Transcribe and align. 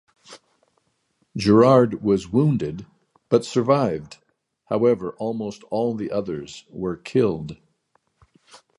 Gerard 1.37 2.01
was 2.01 2.27
wounded, 2.27 2.87
but 3.29 3.45
survived; 3.45 4.17
however, 4.65 5.11
almost 5.19 5.61
all 5.69 5.93
the 5.93 6.09
others 6.09 6.65
were 6.71 6.97
killed. 6.97 7.57